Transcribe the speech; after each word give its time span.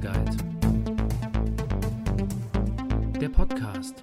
Guide. 0.00 0.36
Der 3.20 3.28
Podcast. 3.28 4.02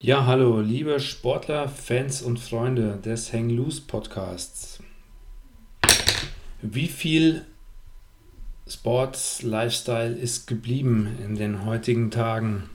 Ja, 0.00 0.24
hallo, 0.24 0.60
liebe 0.60 0.98
Sportler, 1.00 1.68
Fans 1.68 2.22
und 2.22 2.40
Freunde 2.40 2.98
des 3.04 3.32
Hang 3.34 3.50
Loose 3.50 3.82
Podcasts. 3.86 4.82
Wie 6.62 6.88
viel 6.88 7.44
Sports 8.66 9.42
Lifestyle 9.42 10.14
ist 10.14 10.46
geblieben 10.46 11.18
in 11.22 11.36
den 11.36 11.66
heutigen 11.66 12.10
Tagen? 12.10 12.70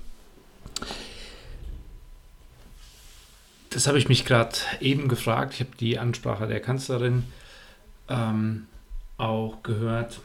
Das 3.77 3.85
habe 3.85 3.99
ich 3.99 4.09
mich 4.09 4.25
gerade 4.25 4.57
eben 4.79 5.07
gefragt. 5.07 5.53
Ich 5.53 5.59
habe 5.59 5.77
die 5.79 5.99
Ansprache 5.99 6.47
der 6.47 6.59
Kanzlerin 6.59 7.25
ähm, 8.09 8.65
auch 9.17 9.61
gehört. 9.61 10.19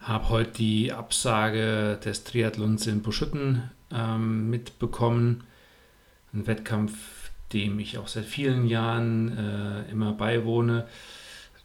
Habe 0.00 0.28
heute 0.28 0.50
die 0.50 0.92
Absage 0.92 2.00
des 2.04 2.24
Triathlons 2.24 2.88
in 2.88 3.02
Buschütten 3.02 3.70
ähm, 3.92 4.50
mitbekommen. 4.50 5.44
Ein 6.34 6.48
Wettkampf, 6.48 7.30
dem 7.52 7.78
ich 7.78 7.96
auch 7.98 8.08
seit 8.08 8.24
vielen 8.24 8.66
Jahren 8.66 9.38
äh, 9.38 9.88
immer 9.92 10.14
beiwohne. 10.14 10.88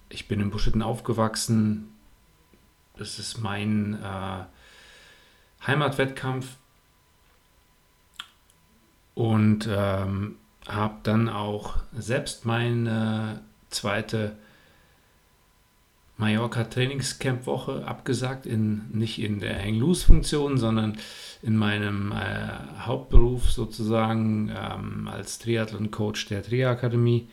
Ich 0.09 0.28
bin 0.28 0.42
in 0.42 0.52
Buschütten 0.52 0.84
aufgewachsen. 0.84 1.92
Das 2.97 3.18
ist 3.18 3.40
mein 3.40 3.95
äh, 3.95 5.66
Heimatwettkampf. 5.66 6.58
Und 9.16 9.69
ähm, 9.69 10.36
habe 10.67 10.95
dann 11.03 11.30
auch 11.30 11.78
selbst 11.94 12.45
meine 12.45 13.42
zweite 13.69 14.36
Mallorca 16.17 16.64
Trainingscamp 16.64 17.45
Woche 17.45 17.86
abgesagt, 17.86 18.45
in, 18.45 18.89
nicht 18.91 19.19
in 19.19 19.39
der 19.39 19.59
Hang-Loose-Funktion, 19.59 20.58
sondern 20.58 20.97
in 21.41 21.58
meinem 21.58 22.11
äh, 22.11 22.86
Hauptberuf 22.86 23.52
sozusagen 23.52 24.50
ähm, 24.56 25.08
als 25.08 25.39
Triathlon-Coach 25.39 26.28
der 26.28 26.44
Tria-Akademie. 26.44 27.28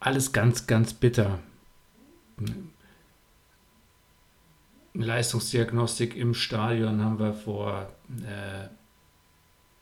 Alles 0.00 0.32
ganz, 0.32 0.66
ganz 0.66 0.92
bitter. 0.92 1.38
Leistungsdiagnostik 4.94 6.16
im 6.16 6.34
Stadion 6.34 7.02
haben 7.02 7.18
wir 7.18 7.32
vor, 7.32 7.88
äh, 8.20 8.68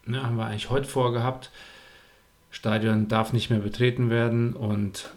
ne, 0.07 0.23
haben 0.23 0.37
wir 0.37 0.47
eigentlich 0.47 0.71
heute 0.71 0.89
vorgehabt. 0.89 1.51
Stadion 2.51 3.09
darf 3.09 3.33
nicht 3.33 3.51
mehr 3.51 3.61
betreten 3.61 4.11
werden 4.11 4.55
und 4.55 5.11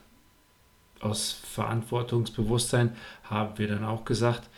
aus 1.01 1.31
Verantwortungsbewusstsein 1.31 2.95
haben 3.23 3.57
wir 3.57 3.67
dann 3.67 3.83
auch 3.83 4.05
gesagt, 4.05 4.49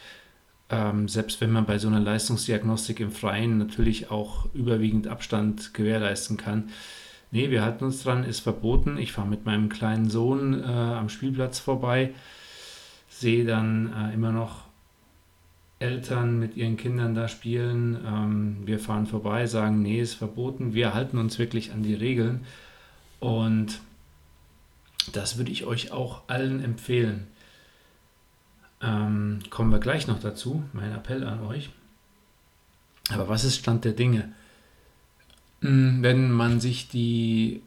ähm, 0.70 1.08
selbst 1.08 1.42
wenn 1.42 1.52
man 1.52 1.66
bei 1.66 1.78
so 1.80 1.88
einer 1.88 2.00
Leistungsdiagnostik 2.00 3.00
im 3.00 3.12
Freien 3.12 3.58
natürlich 3.58 4.12
auch 4.12 4.48
überwiegend 4.54 5.08
Abstand 5.08 5.74
gewährleisten 5.74 6.38
kann. 6.38 6.70
Nee, 7.32 7.50
wir 7.50 7.64
halten 7.64 7.84
uns 7.84 8.04
dran, 8.04 8.24
ist 8.24 8.40
verboten. 8.42 8.98
Ich 8.98 9.12
fahre 9.12 9.28
mit 9.28 9.46
meinem 9.46 9.70
kleinen 9.70 10.10
Sohn 10.10 10.62
äh, 10.64 10.66
am 10.66 11.10
Spielplatz 11.10 11.60
vorbei, 11.60 12.14
sehe 13.10 13.46
dann 13.46 13.94
äh, 13.94 14.14
immer 14.14 14.32
noch 14.32 14.67
Eltern 15.80 16.40
mit 16.40 16.56
ihren 16.58 16.78
Kindern 16.78 17.14
da 17.14 17.28
spielen. 17.28 17.98
Ähm, 18.06 18.58
wir 18.66 18.80
fahren 18.80 19.06
vorbei, 19.06 19.46
sagen, 19.46 19.82
nee, 19.82 20.02
ist 20.02 20.16
verboten. 20.16 20.74
Wir 20.74 20.94
halten 20.94 21.18
uns 21.18 21.38
wirklich 21.38 21.72
an 21.72 21.84
die 21.84 21.94
Regeln. 21.94 22.46
Und 23.20 23.80
das 25.14 25.38
würde 25.38 25.52
ich 25.52 25.66
euch 25.66 25.92
auch 25.92 26.24
allen 26.28 26.64
empfehlen. 26.64 27.28
Ähm, 28.82 29.40
kommen 29.50 29.72
wir 29.72 29.80
gleich 29.80 30.08
noch 30.08 30.20
dazu, 30.20 30.64
mein 30.74 30.94
Appell 30.94 31.24
an 31.24 31.42
euch. 31.42 31.70
Aber 33.10 33.30
was 33.30 33.44
ist 33.44 33.58
Stand 33.58 33.86
der 33.86 33.94
Dinge? 33.94 34.34
Hm, 35.62 36.04
wenn 36.04 36.32
man 36.32 36.60
sich 36.60 36.90
die 36.90 37.62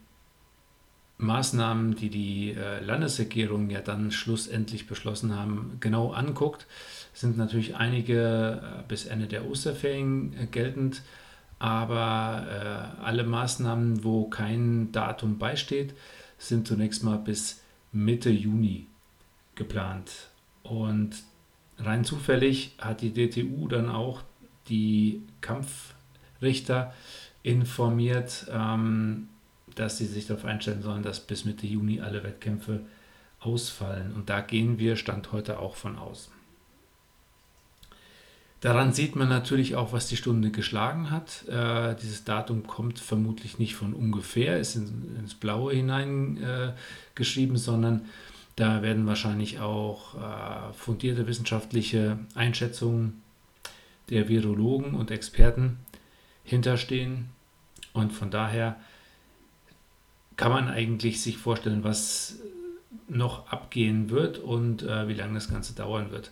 Maßnahmen, 1.21 1.97
die 1.97 2.09
die 2.09 2.53
äh, 2.53 2.83
Landesregierung 2.83 3.71
ja 3.71 3.81
dann 3.81 4.11
schlussendlich 4.11 4.87
beschlossen 4.87 5.37
haben, 5.37 5.77
genau 5.81 6.13
anguckt, 6.13 6.67
sind 7.13 7.37
natürlich 7.37 7.77
einige 7.77 8.63
äh, 8.63 8.83
bis 8.89 9.07
Ende 9.07 9.27
der 9.27 9.47
Osterferien 9.47 10.35
äh, 10.39 10.47
geltend, 10.47 11.03
aber 11.59 12.97
alle 13.03 13.23
Maßnahmen, 13.23 14.03
wo 14.03 14.31
kein 14.31 14.93
Datum 14.93 15.37
beisteht, 15.37 15.93
sind 16.39 16.67
zunächst 16.67 17.05
mal 17.05 17.19
bis 17.19 17.61
Mitte 17.93 18.31
Juni 18.31 18.87
geplant. 19.57 20.31
Und 20.63 21.17
rein 21.77 22.07
zufällig 22.07 22.77
hat 22.79 23.03
die 23.03 23.13
DTU 23.13 23.69
dann 23.69 23.91
auch 23.91 24.23
die 24.71 25.21
Kampfrichter 25.43 26.95
informiert, 27.43 28.47
ähm, 28.51 29.29
dass 29.81 29.97
sie 29.97 30.07
sich 30.07 30.27
darauf 30.27 30.45
einstellen 30.45 30.83
sollen, 30.83 31.03
dass 31.03 31.21
bis 31.21 31.45
Mitte 31.45 31.67
Juni 31.67 32.01
alle 32.01 32.23
Wettkämpfe 32.23 32.81
ausfallen. 33.41 34.13
Und 34.15 34.29
da 34.29 34.41
gehen 34.43 34.79
wir 34.79 34.97
Stand 34.97 35.33
heute 35.33 35.59
auch 35.59 35.75
von 35.75 35.97
aus. 35.97 36.31
Daran 38.61 38.93
sieht 38.93 39.17
man 39.17 39.31
natürlich 39.31 39.77
auch, 39.77 39.95
was 39.95 40.07
die 40.07 40.19
Stunde 40.19 40.51
geschlagen 40.51 41.11
hat. 41.11 41.49
Äh, 41.49 41.97
dieses 41.97 42.25
Datum 42.25 42.67
kommt 42.67 42.99
vermutlich 42.99 43.59
nicht 43.59 43.75
von 43.75 43.95
ungefähr, 43.95 44.59
ist 44.59 44.77
in, 44.77 45.17
ins 45.19 45.35
Blaue 45.35 45.73
hineingeschrieben, 45.73 47.57
äh, 47.57 47.59
sondern 47.59 48.05
da 48.57 48.83
werden 48.83 49.07
wahrscheinlich 49.07 49.61
auch 49.61 50.15
äh, 50.15 50.75
fundierte 50.75 51.27
wissenschaftliche 51.27 52.19
Einschätzungen 52.35 53.23
der 54.11 54.29
Virologen 54.29 54.93
und 54.93 55.11
Experten 55.11 55.79
hinterstehen. 56.45 57.31
Und 57.95 58.13
von 58.13 58.31
daher 58.31 58.77
kann 60.41 60.53
man 60.53 60.69
eigentlich 60.69 61.21
sich 61.21 61.37
vorstellen, 61.37 61.85
was 61.85 62.39
noch 63.09 63.53
abgehen 63.53 64.09
wird 64.09 64.39
und 64.39 64.83
äh, 64.83 65.07
wie 65.07 65.13
lange 65.13 65.35
das 65.35 65.51
Ganze 65.51 65.75
dauern 65.75 66.11
wird. 66.13 66.31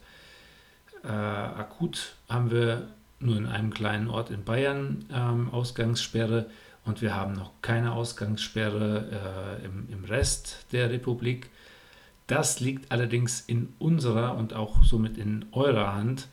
Äh, 1.05 1.09
akut 1.09 2.15
haben 2.27 2.51
wir 2.51 2.89
nur 3.21 3.37
in 3.37 3.45
einem 3.45 3.71
kleinen 3.71 4.09
Ort 4.09 4.31
in 4.31 4.45
Bayern 4.45 5.05
ähm, 5.13 5.51
Ausgangssperre 5.51 6.49
und 6.87 7.03
wir 7.03 7.15
haben 7.15 7.35
noch 7.35 7.53
keine 7.61 7.93
Ausgangssperre 7.93 9.59
äh, 9.61 9.67
im, 9.67 9.87
im 9.91 10.05
Rest 10.07 10.65
der 10.73 10.89
Republik. 10.89 11.51
Das 12.29 12.61
liegt 12.61 12.91
allerdings 12.91 13.43
in 13.43 13.75
unserer 13.79 14.39
und 14.39 14.55
auch 14.55 14.85
somit 14.85 15.19
in 15.19 15.45
eurer 15.53 15.93
Hand. 15.93 16.29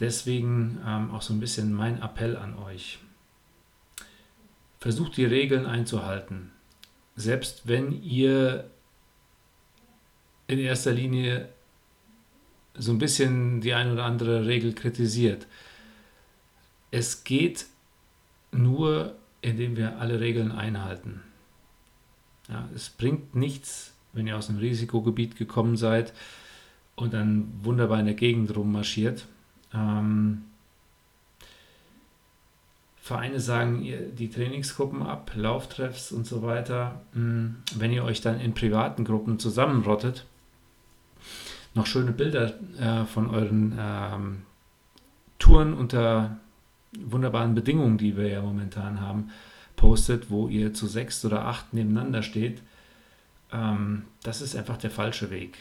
Deswegen 0.00 0.78
ähm, 0.86 1.10
auch 1.10 1.20
so 1.20 1.34
ein 1.34 1.40
bisschen 1.40 1.74
mein 1.74 2.00
Appell 2.00 2.34
an 2.34 2.56
euch. 2.56 2.98
Versucht 4.80 5.18
die 5.18 5.26
Regeln 5.26 5.66
einzuhalten. 5.66 6.52
Selbst 7.18 7.62
wenn 7.66 8.00
ihr 8.00 8.70
in 10.46 10.60
erster 10.60 10.92
Linie 10.92 11.48
so 12.74 12.92
ein 12.92 12.98
bisschen 12.98 13.60
die 13.60 13.74
eine 13.74 13.92
oder 13.92 14.04
andere 14.04 14.46
Regel 14.46 14.72
kritisiert. 14.72 15.48
Es 16.92 17.24
geht 17.24 17.66
nur, 18.52 19.16
indem 19.42 19.76
wir 19.76 19.98
alle 19.98 20.20
Regeln 20.20 20.52
einhalten. 20.52 21.20
Ja, 22.48 22.68
es 22.72 22.88
bringt 22.88 23.34
nichts, 23.34 23.94
wenn 24.12 24.28
ihr 24.28 24.36
aus 24.36 24.48
einem 24.48 24.58
Risikogebiet 24.58 25.36
gekommen 25.36 25.76
seid 25.76 26.14
und 26.94 27.12
dann 27.12 27.52
wunderbar 27.62 27.98
in 27.98 28.06
der 28.06 28.14
Gegend 28.14 28.56
rummarschiert. 28.56 29.26
Ähm, 29.74 30.44
Vereine 33.08 33.40
sagen 33.40 33.86
die 34.18 34.28
Trainingsgruppen 34.28 35.02
ab, 35.02 35.32
Lauftreffs 35.34 36.12
und 36.12 36.26
so 36.26 36.42
weiter. 36.42 37.00
Hm, 37.14 37.56
wenn 37.74 37.90
ihr 37.90 38.04
euch 38.04 38.20
dann 38.20 38.38
in 38.38 38.52
privaten 38.52 39.06
Gruppen 39.06 39.38
zusammenrottet, 39.38 40.26
noch 41.72 41.86
schöne 41.86 42.12
Bilder 42.12 42.52
äh, 42.78 43.06
von 43.06 43.30
euren 43.30 43.78
ähm, 43.80 44.42
Touren 45.38 45.72
unter 45.72 46.36
wunderbaren 46.98 47.54
Bedingungen, 47.54 47.96
die 47.96 48.14
wir 48.14 48.28
ja 48.28 48.42
momentan 48.42 49.00
haben, 49.00 49.30
postet, 49.74 50.28
wo 50.28 50.48
ihr 50.48 50.74
zu 50.74 50.86
sechs 50.86 51.24
oder 51.24 51.46
acht 51.46 51.72
nebeneinander 51.72 52.22
steht. 52.22 52.60
Ähm, 53.50 54.02
das 54.22 54.42
ist 54.42 54.54
einfach 54.54 54.76
der 54.76 54.90
falsche 54.90 55.30
Weg. 55.30 55.56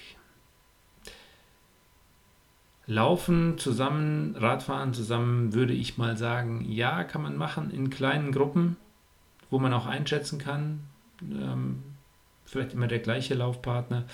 Laufen 2.88 3.58
zusammen, 3.58 4.36
Radfahren 4.38 4.94
zusammen, 4.94 5.54
würde 5.54 5.74
ich 5.74 5.98
mal 5.98 6.16
sagen, 6.16 6.66
ja, 6.70 7.04
kann 7.04 7.22
man 7.22 7.36
machen 7.36 7.70
in 7.70 7.90
kleinen 7.90 8.32
Gruppen, 8.32 8.78
wo 9.50 9.60
man 9.60 9.74
auch 9.74 9.86
einschätzen 9.86 10.40
kann. 10.40 10.80
Ähm, 11.22 11.84
vielleicht 12.46 12.74
immer 12.74 12.88
der 12.88 13.00
gleiche 13.00 13.34
Laufpartner 13.34 14.06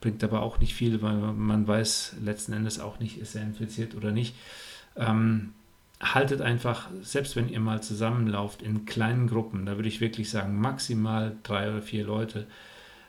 bringt 0.00 0.24
aber 0.24 0.42
auch 0.42 0.58
nicht 0.58 0.74
viel, 0.74 1.00
weil 1.00 1.14
man 1.14 1.66
weiß 1.68 2.16
letzten 2.20 2.52
Endes 2.52 2.80
auch 2.80 2.98
nicht, 2.98 3.18
ist 3.18 3.36
er 3.36 3.42
infiziert 3.42 3.94
oder 3.94 4.10
nicht. 4.10 4.34
Ähm, 4.96 5.54
haltet 6.00 6.40
einfach, 6.40 6.88
selbst 7.02 7.36
wenn 7.36 7.48
ihr 7.48 7.60
mal 7.60 7.84
zusammenlauft 7.84 8.62
in 8.62 8.84
kleinen 8.84 9.28
Gruppen, 9.28 9.64
da 9.64 9.76
würde 9.76 9.88
ich 9.88 10.00
wirklich 10.00 10.28
sagen, 10.28 10.60
maximal 10.60 11.36
drei 11.44 11.70
oder 11.70 11.82
vier 11.82 12.04
Leute, 12.04 12.48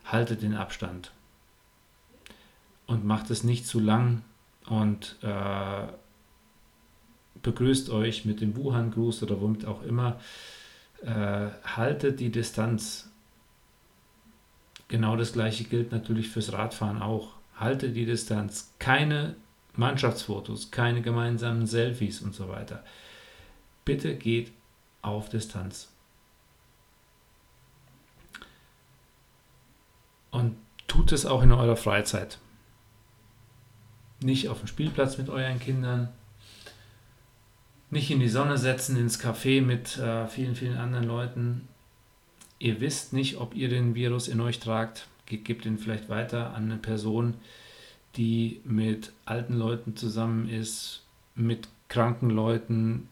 haltet 0.06 0.44
den 0.44 0.54
Abstand. 0.54 1.12
Und 2.86 3.06
macht 3.06 3.31
es 3.31 3.44
nicht 3.44 3.66
zu 3.66 3.80
lang 3.80 4.22
und 4.68 5.18
äh, 5.21 5.88
begrüßt 7.42 7.89
euch 7.89 8.25
mit 8.25 8.42
dem 8.42 8.56
Wuhan-Gruß 8.56 9.24
oder 9.24 9.42
womit 9.42 9.65
auch 9.65 9.83
immer. 9.83 10.19
Äh, 11.04 11.50
haltet 11.63 12.19
die 12.19 12.31
Distanz. 12.31 13.10
Genau 14.88 15.15
das 15.18 15.33
gleiche 15.33 15.65
gilt 15.65 15.92
natürlich 15.92 16.30
fürs 16.30 16.54
Radfahren 16.54 17.01
auch. 17.01 17.33
Haltet 17.57 17.95
die 17.95 18.06
Distanz. 18.06 18.74
Keine 18.80 19.36
Mannschaftsfotos, 19.75 20.71
keine 20.71 21.01
gemeinsamen 21.01 21.66
Selfies 21.66 22.21
und 22.21 22.33
so 22.33 22.48
weiter. 22.48 22.83
Bitte 23.86 24.16
geht 24.16 24.51
auf 25.01 25.30
Distanz. 25.30 25.89
Und 30.31 30.57
tut 30.88 31.12
es 31.12 31.25
auch 31.25 31.44
in 31.44 31.51
eurer 31.51 31.75
Freizeit. 31.75 32.39
Nicht 34.23 34.49
auf 34.49 34.59
dem 34.59 34.67
Spielplatz 34.67 35.17
mit 35.17 35.29
euren 35.29 35.59
Kindern, 35.59 36.09
nicht 37.89 38.09
in 38.09 38.19
die 38.19 38.29
Sonne 38.29 38.57
setzen, 38.57 38.97
ins 38.97 39.19
Café 39.19 39.61
mit 39.61 39.97
äh, 39.97 40.27
vielen, 40.27 40.55
vielen 40.55 40.77
anderen 40.77 41.05
Leuten. 41.05 41.67
Ihr 42.57 42.81
wisst 42.81 43.13
nicht, 43.13 43.37
ob 43.37 43.55
ihr 43.55 43.69
den 43.69 43.95
Virus 43.95 44.27
in 44.27 44.41
euch 44.41 44.59
tragt. 44.59 45.07
Gebt 45.25 45.65
ihn 45.65 45.77
vielleicht 45.77 46.09
weiter 46.09 46.53
an 46.53 46.65
eine 46.65 46.77
Person, 46.77 47.35
die 48.15 48.61
mit 48.65 49.13
alten 49.25 49.55
Leuten 49.55 49.95
zusammen 49.95 50.49
ist, 50.49 51.03
mit 51.35 51.67
kranken 51.87 52.29
Leuten 52.29 53.09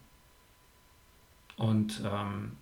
und 1.56 2.02
ähm, 2.04 2.52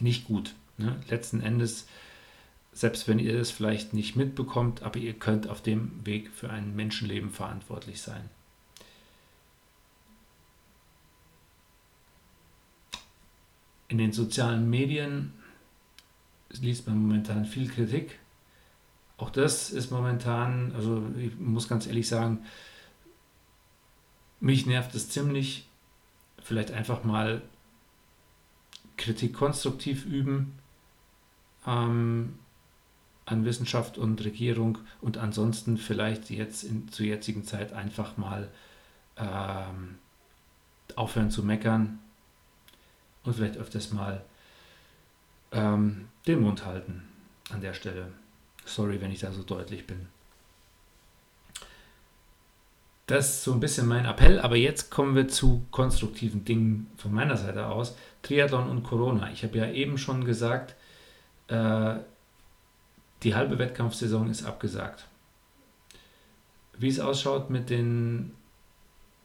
nicht 0.00 0.26
gut. 0.26 0.54
Ne? 0.76 0.96
Letzten 1.08 1.40
Endes, 1.40 1.86
selbst 2.74 3.06
wenn 3.06 3.20
ihr 3.20 3.38
das 3.38 3.52
vielleicht 3.52 3.94
nicht 3.94 4.16
mitbekommt, 4.16 4.82
aber 4.82 4.98
ihr 4.98 5.14
könnt 5.14 5.48
auf 5.48 5.62
dem 5.62 6.04
Weg 6.04 6.30
für 6.30 6.50
ein 6.50 6.74
Menschenleben 6.74 7.30
verantwortlich 7.30 8.02
sein. 8.02 8.28
In 13.86 13.98
den 13.98 14.12
sozialen 14.12 14.68
Medien 14.68 15.32
liest 16.50 16.88
man 16.88 16.98
momentan 16.98 17.44
viel 17.44 17.68
Kritik. 17.68 18.18
Auch 19.18 19.30
das 19.30 19.70
ist 19.70 19.92
momentan, 19.92 20.72
also 20.74 21.02
ich 21.16 21.38
muss 21.38 21.68
ganz 21.68 21.86
ehrlich 21.86 22.08
sagen, 22.08 22.44
mich 24.40 24.66
nervt 24.66 24.94
es 24.96 25.08
ziemlich. 25.08 25.68
Vielleicht 26.42 26.72
einfach 26.72 27.04
mal 27.04 27.40
Kritik 28.96 29.32
konstruktiv 29.32 30.04
üben 30.04 30.58
ähm, 31.66 32.38
an 33.26 33.44
Wissenschaft 33.44 33.98
und 33.98 34.22
Regierung 34.24 34.78
und 35.00 35.18
ansonsten 35.18 35.78
vielleicht 35.78 36.30
jetzt 36.30 36.64
in, 36.64 36.88
zur 36.88 37.06
jetzigen 37.06 37.44
Zeit 37.44 37.72
einfach 37.72 38.16
mal 38.16 38.48
ähm, 39.16 39.96
aufhören 40.96 41.30
zu 41.30 41.42
meckern, 41.42 41.98
und 43.24 43.34
vielleicht 43.34 43.56
öfters 43.56 43.90
mal 43.92 44.22
ähm, 45.52 46.08
den 46.26 46.40
Mund 46.40 46.64
halten 46.64 47.02
an 47.50 47.60
der 47.60 47.74
Stelle. 47.74 48.12
Sorry, 48.64 49.00
wenn 49.00 49.10
ich 49.10 49.20
da 49.20 49.32
so 49.32 49.42
deutlich 49.42 49.86
bin. 49.86 50.06
Das 53.06 53.28
ist 53.28 53.44
so 53.44 53.52
ein 53.52 53.60
bisschen 53.60 53.86
mein 53.86 54.06
Appell, 54.06 54.40
aber 54.40 54.56
jetzt 54.56 54.90
kommen 54.90 55.14
wir 55.14 55.28
zu 55.28 55.66
konstruktiven 55.70 56.44
Dingen 56.46 56.90
von 56.96 57.12
meiner 57.12 57.36
Seite 57.36 57.66
aus. 57.66 57.96
Triathlon 58.22 58.70
und 58.70 58.82
Corona. 58.82 59.30
Ich 59.30 59.42
habe 59.42 59.58
ja 59.58 59.70
eben 59.70 59.98
schon 59.98 60.24
gesagt, 60.24 60.74
äh, 61.48 61.96
die 63.24 63.34
halbe 63.34 63.58
Wettkampfsaison 63.58 64.30
ist 64.30 64.44
abgesagt. 64.44 65.06
Wie 66.78 66.88
es 66.88 67.00
ausschaut 67.00 67.50
mit 67.50 67.70
den 67.70 68.32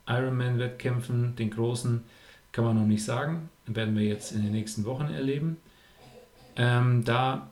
Ironman-Wettkämpfen, 0.08 1.36
den 1.36 1.52
großen, 1.52 2.04
kann 2.52 2.66
man 2.66 2.76
noch 2.76 2.86
nicht 2.86 3.04
sagen. 3.04 3.50
Werden 3.68 3.96
wir 3.96 4.06
jetzt 4.06 4.32
in 4.32 4.42
den 4.42 4.52
nächsten 4.52 4.86
Wochen 4.86 5.10
erleben. 5.10 5.58
Ähm, 6.56 7.04
da 7.04 7.50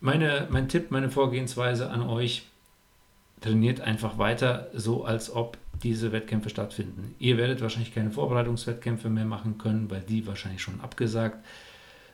meine, 0.00 0.46
mein 0.50 0.68
Tipp, 0.68 0.90
meine 0.90 1.10
Vorgehensweise 1.10 1.90
an 1.90 2.02
euch, 2.02 2.46
trainiert 3.40 3.80
einfach 3.80 4.18
weiter, 4.18 4.68
so 4.72 5.04
als 5.04 5.30
ob 5.34 5.58
diese 5.82 6.12
Wettkämpfe 6.12 6.50
stattfinden. 6.50 7.14
Ihr 7.18 7.36
werdet 7.36 7.60
wahrscheinlich 7.60 7.94
keine 7.94 8.10
Vorbereitungswettkämpfe 8.10 9.10
mehr 9.10 9.24
machen 9.24 9.58
können, 9.58 9.90
weil 9.90 10.00
die 10.00 10.26
wahrscheinlich 10.26 10.62
schon 10.62 10.80
abgesagt 10.80 11.44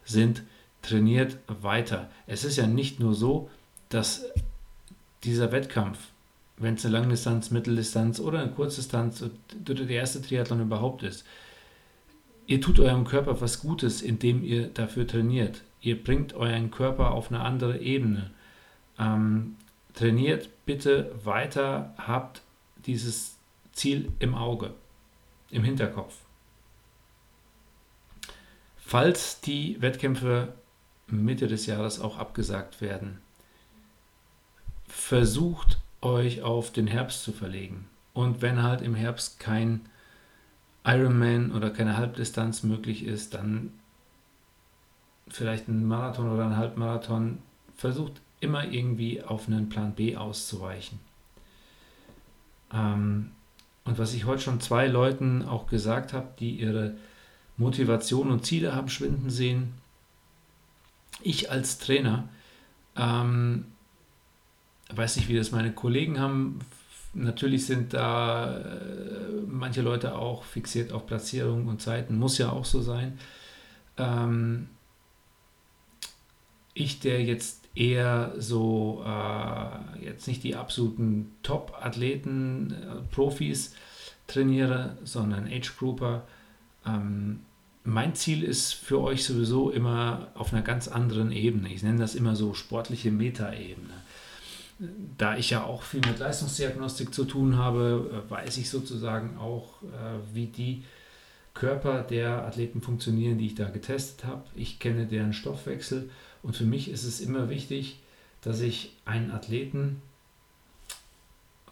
sind. 0.04 0.42
Trainiert 0.82 1.38
weiter. 1.46 2.10
Es 2.26 2.44
ist 2.44 2.56
ja 2.56 2.66
nicht 2.66 3.00
nur 3.00 3.14
so, 3.14 3.50
dass 3.88 4.24
dieser 5.24 5.52
Wettkampf, 5.52 5.98
wenn 6.56 6.74
es 6.74 6.84
eine 6.84 6.98
Langdistanz, 6.98 7.50
Mitteldistanz 7.50 8.20
oder 8.20 8.40
eine 8.40 8.52
Kurzdistanz 8.52 9.24
der 9.52 9.88
erste 9.90 10.22
Triathlon 10.22 10.62
überhaupt 10.62 11.02
ist, 11.02 11.24
Ihr 12.50 12.60
tut 12.60 12.80
eurem 12.80 13.04
Körper 13.04 13.40
was 13.40 13.60
Gutes, 13.60 14.02
indem 14.02 14.42
ihr 14.42 14.66
dafür 14.66 15.06
trainiert. 15.06 15.62
Ihr 15.80 16.02
bringt 16.02 16.34
euren 16.34 16.72
Körper 16.72 17.12
auf 17.12 17.30
eine 17.30 17.42
andere 17.42 17.78
Ebene. 17.78 18.32
Ähm, 18.98 19.54
trainiert 19.94 20.48
bitte 20.66 21.14
weiter, 21.22 21.94
habt 21.96 22.42
dieses 22.86 23.36
Ziel 23.70 24.10
im 24.18 24.34
Auge, 24.34 24.74
im 25.52 25.62
Hinterkopf. 25.62 26.16
Falls 28.78 29.40
die 29.40 29.80
Wettkämpfe 29.80 30.52
Mitte 31.12 31.46
des 31.46 31.66
Jahres 31.66 32.00
auch 32.00 32.18
abgesagt 32.18 32.80
werden, 32.80 33.18
versucht 34.86 35.78
euch 36.00 36.42
auf 36.42 36.72
den 36.72 36.86
Herbst 36.86 37.22
zu 37.22 37.32
verlegen. 37.32 37.88
Und 38.12 38.42
wenn 38.42 38.62
halt 38.62 38.80
im 38.82 38.94
Herbst 38.94 39.38
kein 39.38 39.82
Ironman 40.84 41.52
oder 41.52 41.70
keine 41.70 41.96
Halbdistanz 41.96 42.62
möglich 42.62 43.04
ist, 43.04 43.34
dann 43.34 43.72
vielleicht 45.28 45.68
ein 45.68 45.86
Marathon 45.86 46.30
oder 46.30 46.44
ein 46.44 46.56
Halbmarathon. 46.56 47.38
Versucht 47.76 48.20
immer 48.40 48.64
irgendwie 48.64 49.22
auf 49.22 49.46
einen 49.46 49.68
Plan 49.68 49.94
B 49.94 50.16
auszuweichen. 50.16 50.98
Ähm, 52.72 53.30
und 53.84 53.98
was 53.98 54.14
ich 54.14 54.26
heute 54.26 54.42
schon 54.42 54.60
zwei 54.60 54.86
Leuten 54.86 55.44
auch 55.44 55.66
gesagt 55.66 56.12
habe, 56.12 56.28
die 56.38 56.52
ihre 56.60 56.94
Motivation 57.56 58.30
und 58.30 58.44
Ziele 58.44 58.74
haben 58.74 58.88
schwinden 58.88 59.30
sehen, 59.30 59.74
ich 61.22 61.50
als 61.50 61.78
Trainer 61.78 62.28
ähm, 62.96 63.66
weiß 64.92 65.16
nicht, 65.16 65.28
wie 65.28 65.36
das 65.36 65.52
meine 65.52 65.72
Kollegen 65.72 66.18
haben 66.18 66.60
Natürlich 67.12 67.66
sind 67.66 67.92
da 67.92 68.56
äh, 68.56 69.42
manche 69.46 69.82
Leute 69.82 70.14
auch 70.14 70.44
fixiert 70.44 70.92
auf 70.92 71.06
Platzierungen 71.06 71.66
und 71.66 71.82
Zeiten, 71.82 72.16
muss 72.16 72.38
ja 72.38 72.50
auch 72.50 72.64
so 72.64 72.80
sein. 72.82 73.18
Ähm, 73.96 74.68
ich, 76.72 77.00
der 77.00 77.24
jetzt 77.24 77.68
eher 77.74 78.32
so, 78.38 79.04
äh, 79.04 80.04
jetzt 80.04 80.28
nicht 80.28 80.44
die 80.44 80.54
absoluten 80.54 81.32
Top-Athleten, 81.42 82.74
äh, 82.74 83.12
Profis 83.12 83.74
trainiere, 84.28 84.96
sondern 85.02 85.48
Age-Grouper, 85.48 86.22
ähm, 86.86 87.40
mein 87.84 88.14
Ziel 88.14 88.42
ist 88.42 88.74
für 88.74 89.00
euch 89.00 89.24
sowieso 89.24 89.70
immer 89.70 90.28
auf 90.34 90.52
einer 90.52 90.62
ganz 90.62 90.88
anderen 90.88 91.32
Ebene. 91.32 91.72
Ich 91.72 91.82
nenne 91.82 91.98
das 91.98 92.14
immer 92.14 92.36
so 92.36 92.54
sportliche 92.54 93.10
Metaebene 93.10 93.94
da 95.18 95.36
ich 95.36 95.50
ja 95.50 95.64
auch 95.64 95.82
viel 95.82 96.00
mit 96.00 96.18
Leistungsdiagnostik 96.18 97.12
zu 97.12 97.24
tun 97.24 97.56
habe, 97.56 98.24
weiß 98.28 98.56
ich 98.56 98.70
sozusagen 98.70 99.36
auch, 99.36 99.82
äh, 99.82 100.34
wie 100.34 100.46
die 100.46 100.84
Körper 101.52 102.02
der 102.02 102.46
Athleten 102.46 102.80
funktionieren, 102.80 103.36
die 103.36 103.46
ich 103.46 103.54
da 103.54 103.68
getestet 103.68 104.24
habe. 104.24 104.44
Ich 104.54 104.78
kenne 104.78 105.06
deren 105.06 105.32
Stoffwechsel 105.32 106.08
und 106.42 106.56
für 106.56 106.64
mich 106.64 106.90
ist 106.90 107.04
es 107.04 107.20
immer 107.20 107.50
wichtig, 107.50 107.98
dass 108.40 108.60
ich 108.60 108.96
einen 109.04 109.30
Athleten 109.30 110.00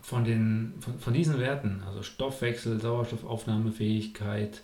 von, 0.02 0.24
den, 0.24 0.74
von, 0.80 0.98
von 0.98 1.14
diesen 1.14 1.38
Werten, 1.38 1.82
also 1.86 2.02
Stoffwechsel, 2.02 2.80
Sauerstoffaufnahmefähigkeit, 2.80 4.60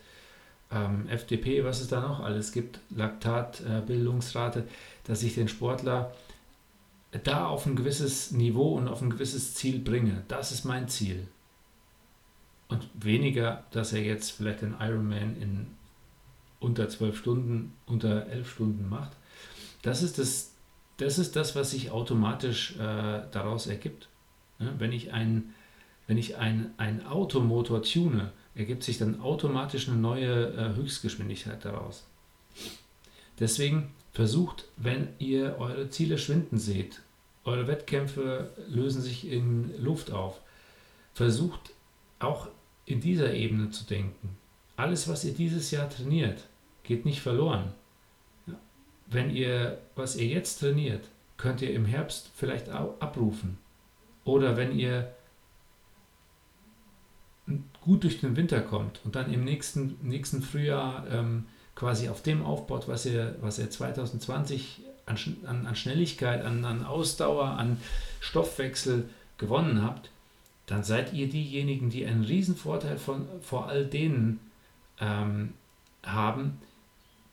ähm, 0.75 1.09
FDP, 1.09 1.65
was 1.65 1.81
es 1.81 1.89
da 1.89 2.01
noch 2.01 2.21
alles 2.21 2.53
gibt, 2.53 2.81
Laktatbildungsrate, 2.91 4.61
äh, 4.61 4.65
dass 5.05 5.23
ich 5.23 5.35
den 5.35 5.49
Sportler 5.49 6.13
da 7.23 7.47
auf 7.47 7.67
ein 7.67 7.77
gewisses 7.77 8.33
Niveau 8.33 8.75
und 8.75 8.89
auf 8.89 9.01
ein 9.01 9.11
gewisses 9.11 9.55
Ziel 9.55 9.79
bringe. 9.79 10.25
Das 10.27 10.51
ist 10.51 10.65
mein 10.65 10.89
Ziel. 10.89 11.29
Und 12.69 12.89
weniger, 12.95 13.65
dass 13.71 13.93
er 13.93 14.03
jetzt 14.03 14.33
vielleicht 14.33 14.63
den 14.63 14.75
Ironman 14.81 15.41
in 15.41 15.67
unter 16.59 16.89
zwölf 16.89 17.19
Stunden, 17.19 17.75
unter 17.87 18.27
elf 18.27 18.51
Stunden 18.51 18.89
macht. 18.89 19.13
Das 19.83 20.03
ist 20.03 20.19
das, 20.19 20.55
das, 20.97 21.19
ist 21.19 21.37
das 21.37 21.55
was 21.55 21.71
sich 21.71 21.91
automatisch 21.91 22.75
äh, 22.77 23.23
daraus 23.31 23.67
ergibt. 23.67 24.09
Ja, 24.59 24.73
wenn 24.79 24.93
ich, 24.93 25.13
ein, 25.13 25.55
wenn 26.07 26.17
ich 26.17 26.37
ein, 26.37 26.73
ein 26.79 27.07
Automotor 27.07 27.83
tune, 27.83 28.33
ergibt 28.55 28.83
sich 28.83 28.99
dann 28.99 29.21
automatisch 29.21 29.89
eine 29.89 29.97
neue 29.97 30.53
äh, 30.55 30.77
Höchstgeschwindigkeit 30.77 31.65
daraus. 31.65 32.07
Deswegen 33.39 33.91
versucht, 34.13 34.65
wenn 34.77 35.09
ihr 35.19 35.57
eure 35.59 35.91
Ziele 35.91 36.19
schwinden 36.19 36.59
seht, 36.59 37.03
eure 37.45 37.67
Wettkämpfe 37.67 38.51
lösen 38.69 39.03
sich 39.03 39.31
in 39.31 39.83
Luft 39.83 40.11
auf, 40.13 40.41
versucht 41.13 41.73
auch 42.21 42.49
in 42.87 43.01
dieser 43.01 43.35
Ebene 43.35 43.71
zu 43.71 43.85
denken. 43.85 44.37
Alles, 44.77 45.09
was 45.09 45.25
ihr 45.25 45.35
dieses 45.35 45.71
Jahr 45.71 45.89
trainiert, 45.89 46.45
geht 46.85 47.05
nicht 47.05 47.21
verloren. 47.21 47.73
Wenn 49.07 49.31
ihr, 49.31 49.79
was 49.95 50.17
ihr 50.17 50.27
jetzt 50.27 50.61
trainiert, 50.61 51.09
könnt 51.37 51.61
ihr 51.61 51.73
im 51.75 51.85
Herbst 51.85 52.31
vielleicht 52.35 52.69
abrufen. 52.69 53.59
Oder 54.25 54.57
wenn 54.57 54.77
ihr 54.79 55.14
gut 57.81 58.05
durch 58.05 58.21
den 58.21 58.37
Winter 58.37 58.61
kommt 58.61 59.01
und 59.05 59.15
dann 59.15 59.33
im 59.33 59.45
nächsten, 59.45 59.99
nächsten 60.03 60.43
Frühjahr 60.43 61.07
ähm, 61.11 61.47
quasi 61.75 62.09
auf 62.09 62.23
dem 62.23 62.45
aufbaut, 62.45 62.89
was 62.89 63.05
ihr, 63.07 63.37
was 63.41 63.59
ihr 63.59 63.71
2020 63.71 64.81
an, 65.07 65.19
an, 65.47 65.67
an 65.67 65.77
Schnelligkeit, 65.77 66.45
an, 66.45 66.65
an 66.65 66.85
Ausdauer, 66.85 67.45
an 67.45 67.79
Stoffwechsel 68.21 69.09
gewonnen 69.37 69.83
habt, 69.83 70.11
dann 70.67 70.83
seid 70.83 71.13
ihr 71.13 71.29
diejenigen, 71.29 71.91
die 71.91 72.07
einen 72.07 72.25
riesen 72.25 72.57
Vorteil 72.57 72.97
von, 72.97 73.27
vor 73.43 73.69
all 73.69 73.85
denen 73.85 74.41
ähm, 74.99 75.53
haben, 76.03 76.59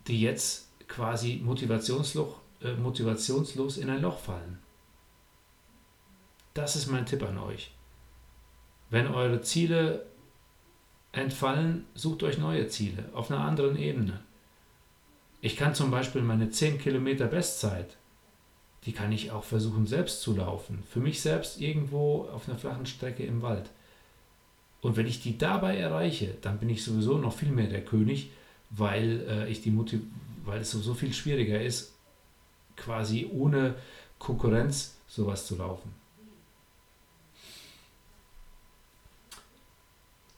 die 0.07 0.19
jetzt 0.19 0.67
quasi 0.87 1.39
motivationslos, 1.43 2.35
äh, 2.61 2.73
motivationslos 2.73 3.77
in 3.77 3.89
ein 3.89 4.01
Loch 4.01 4.19
fallen. 4.19 4.59
Das 6.53 6.75
ist 6.75 6.87
mein 6.87 7.05
Tipp 7.05 7.23
an 7.23 7.37
euch. 7.37 7.71
Wenn 8.91 9.07
eure 9.07 9.41
Ziele 9.41 10.05
entfallen, 11.13 11.85
sucht 11.95 12.23
euch 12.23 12.37
neue 12.37 12.67
Ziele 12.67 13.05
auf 13.13 13.31
einer 13.31 13.43
anderen 13.43 13.77
Ebene. 13.77 14.19
Ich 15.41 15.57
kann 15.57 15.73
zum 15.73 15.89
Beispiel 15.89 16.21
meine 16.21 16.51
10 16.51 16.77
Kilometer 16.77 17.25
Bestzeit, 17.25 17.97
die 18.85 18.91
kann 18.91 19.11
ich 19.11 19.31
auch 19.31 19.43
versuchen 19.43 19.87
selbst 19.87 20.21
zu 20.21 20.35
laufen. 20.35 20.83
Für 20.89 20.99
mich 20.99 21.21
selbst 21.21 21.59
irgendwo 21.59 22.27
auf 22.31 22.47
einer 22.47 22.57
flachen 22.57 22.85
Strecke 22.85 23.23
im 23.23 23.41
Wald. 23.41 23.69
Und 24.81 24.97
wenn 24.97 25.07
ich 25.07 25.21
die 25.21 25.37
dabei 25.37 25.77
erreiche, 25.77 26.35
dann 26.41 26.59
bin 26.59 26.69
ich 26.69 26.83
sowieso 26.83 27.17
noch 27.17 27.33
viel 27.33 27.51
mehr 27.51 27.67
der 27.67 27.85
König, 27.85 28.31
weil, 28.69 29.25
äh, 29.27 29.49
ich 29.49 29.61
die 29.61 29.71
Motiv 29.71 30.01
weil 30.43 30.61
es 30.61 30.71
so, 30.71 30.79
so 30.79 30.95
viel 30.95 31.13
schwieriger 31.13 31.61
ist, 31.61 31.93
quasi 32.75 33.29
ohne 33.31 33.75
Konkurrenz 34.17 34.97
sowas 35.07 35.45
zu 35.45 35.55
laufen. 35.55 36.00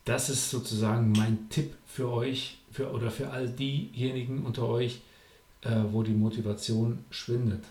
Das 0.06 0.30
ist 0.30 0.50
sozusagen 0.50 1.12
mein 1.12 1.50
Tipp 1.50 1.76
für 1.86 2.12
euch 2.12 2.60
für, 2.74 2.92
oder 2.92 3.12
für 3.12 3.30
all 3.30 3.48
diejenigen 3.48 4.46
unter 4.46 4.68
euch, 4.68 5.02
äh, 5.62 5.84
wo 5.92 6.04
die 6.04 6.14
Motivation 6.14 7.06
schwindet. 7.12 7.64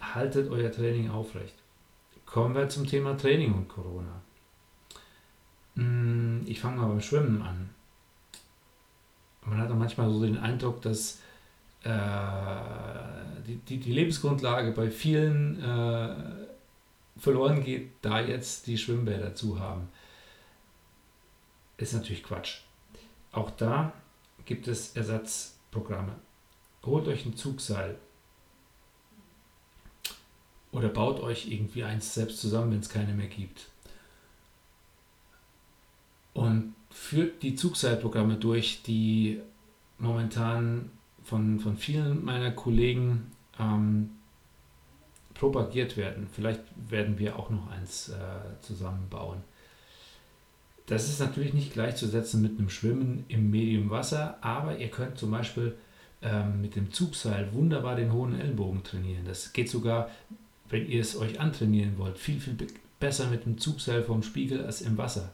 Haltet 0.00 0.50
euer 0.50 0.72
Training 0.72 1.10
aufrecht. 1.10 1.54
Kommen 2.24 2.54
wir 2.54 2.68
zum 2.68 2.86
Thema 2.86 3.16
Training 3.16 3.52
und 3.52 3.68
Corona. 3.68 4.22
Hm, 5.76 6.42
ich 6.46 6.60
fange 6.60 6.80
mal 6.80 6.88
beim 6.88 7.00
Schwimmen 7.02 7.42
an. 7.42 7.70
Man 9.44 9.58
hat 9.58 9.70
manchmal 9.70 10.10
so 10.10 10.22
den 10.22 10.38
Eindruck, 10.38 10.80
dass 10.82 11.20
äh, 11.82 11.90
die, 13.46 13.56
die, 13.56 13.78
die, 13.78 13.92
Lebensgrundlage 13.92 14.72
bei 14.72 14.90
vielen 14.90 15.62
äh, 15.62 16.14
verloren 17.18 17.62
geht, 17.64 17.90
da 18.02 18.20
jetzt 18.20 18.66
die 18.66 18.78
Schwimmbäder 18.78 19.34
zu 19.34 19.58
haben 19.58 19.88
ist 21.80 21.94
natürlich 21.94 22.22
Quatsch. 22.22 22.60
Auch 23.32 23.50
da 23.50 23.92
gibt 24.44 24.68
es 24.68 24.96
Ersatzprogramme. 24.96 26.14
Holt 26.84 27.06
euch 27.08 27.24
ein 27.26 27.36
Zugseil 27.36 27.98
oder 30.72 30.88
baut 30.88 31.20
euch 31.20 31.50
irgendwie 31.50 31.84
eins 31.84 32.14
selbst 32.14 32.40
zusammen, 32.40 32.72
wenn 32.72 32.80
es 32.80 32.88
keine 32.88 33.12
mehr 33.12 33.26
gibt. 33.26 33.68
Und 36.32 36.74
führt 36.90 37.42
die 37.42 37.54
Zugseilprogramme 37.54 38.36
durch, 38.36 38.82
die 38.82 39.40
momentan 39.98 40.90
von, 41.24 41.60
von 41.60 41.76
vielen 41.76 42.24
meiner 42.24 42.50
Kollegen 42.50 43.32
ähm, 43.58 44.10
propagiert 45.34 45.96
werden. 45.96 46.28
Vielleicht 46.32 46.62
werden 46.88 47.18
wir 47.18 47.38
auch 47.38 47.50
noch 47.50 47.70
eins 47.70 48.08
äh, 48.08 48.14
zusammenbauen. 48.62 49.42
Das 50.90 51.08
ist 51.08 51.20
natürlich 51.20 51.54
nicht 51.54 51.72
gleichzusetzen 51.72 52.42
mit 52.42 52.58
einem 52.58 52.68
Schwimmen 52.68 53.24
im 53.28 53.48
Medium 53.48 53.90
Wasser, 53.90 54.38
aber 54.40 54.78
ihr 54.78 54.88
könnt 54.88 55.18
zum 55.18 55.30
Beispiel 55.30 55.76
ähm, 56.20 56.60
mit 56.60 56.74
dem 56.74 56.92
Zugseil 56.92 57.52
wunderbar 57.52 57.94
den 57.94 58.12
hohen 58.12 58.34
Ellbogen 58.34 58.82
trainieren. 58.82 59.24
Das 59.24 59.52
geht 59.52 59.70
sogar, 59.70 60.10
wenn 60.68 60.88
ihr 60.88 61.00
es 61.00 61.16
euch 61.16 61.38
antrainieren 61.38 61.96
wollt, 61.96 62.18
viel, 62.18 62.40
viel 62.40 62.56
besser 62.98 63.28
mit 63.28 63.46
dem 63.46 63.56
Zugseil 63.56 64.02
vom 64.02 64.24
Spiegel 64.24 64.64
als 64.66 64.82
im 64.82 64.98
Wasser. 64.98 65.30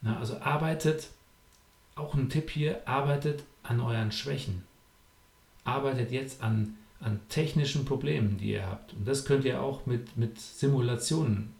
Na, 0.00 0.20
also 0.20 0.38
arbeitet, 0.38 1.08
auch 1.96 2.14
ein 2.14 2.28
Tipp 2.28 2.50
hier, 2.50 2.86
arbeitet 2.86 3.42
an 3.64 3.80
euren 3.80 4.12
Schwächen. 4.12 4.62
Arbeitet 5.64 6.12
jetzt 6.12 6.40
an, 6.40 6.76
an 7.00 7.18
technischen 7.28 7.84
Problemen, 7.84 8.38
die 8.38 8.52
ihr 8.52 8.64
habt. 8.64 8.92
Und 8.92 9.08
das 9.08 9.24
könnt 9.24 9.44
ihr 9.44 9.60
auch 9.60 9.86
mit, 9.86 10.16
mit 10.16 10.38
Simulationen 10.38 11.52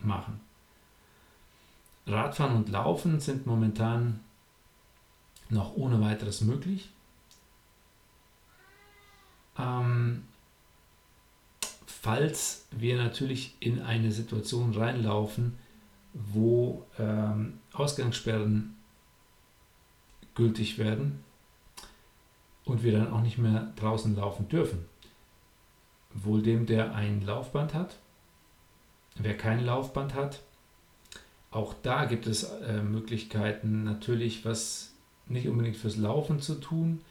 machen. 0.00 0.40
Radfahren 2.06 2.56
und 2.56 2.68
Laufen 2.68 3.20
sind 3.20 3.46
momentan 3.46 4.20
noch 5.48 5.76
ohne 5.76 6.00
weiteres 6.00 6.40
möglich. 6.40 6.90
Ähm, 9.58 10.24
falls 11.86 12.66
wir 12.70 12.96
natürlich 12.96 13.54
in 13.60 13.82
eine 13.82 14.10
Situation 14.10 14.74
reinlaufen, 14.74 15.58
wo 16.14 16.86
ähm, 16.98 17.60
Ausgangssperren 17.72 18.76
gültig 20.34 20.78
werden 20.78 21.22
und 22.64 22.82
wir 22.82 22.92
dann 22.92 23.12
auch 23.12 23.20
nicht 23.20 23.38
mehr 23.38 23.72
draußen 23.76 24.16
laufen 24.16 24.48
dürfen. 24.48 24.86
Wohl 26.14 26.42
dem, 26.42 26.66
der 26.66 26.94
ein 26.94 27.22
Laufband 27.22 27.74
hat. 27.74 27.98
Wer 29.16 29.36
kein 29.36 29.64
Laufband 29.64 30.14
hat, 30.14 30.40
auch 31.52 31.74
da 31.82 32.06
gibt 32.06 32.26
es 32.26 32.44
äh, 32.44 32.82
Möglichkeiten, 32.82 33.84
natürlich 33.84 34.44
was 34.44 34.94
nicht 35.28 35.46
unbedingt 35.46 35.76
fürs 35.76 35.96
Laufen 35.96 36.40
zu 36.40 36.56
tun, 36.56 37.02